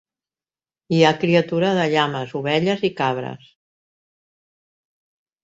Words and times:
Hi 0.95 1.01
ha 1.03 1.11
criatura 1.23 1.69
de 1.81 1.83
llames, 1.91 2.33
ovelles 2.41 2.87
i 2.91 2.91
cabres. 3.03 3.53